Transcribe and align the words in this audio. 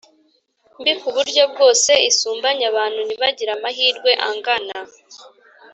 mbi 0.79 0.93
ku 1.01 1.07
buryo 1.15 1.43
bwose. 1.51 1.91
Isumbanya 2.09 2.65
abantu, 2.71 2.99
ntibagire 3.03 3.51
amahirwe 3.57 4.11
angana, 4.27 4.79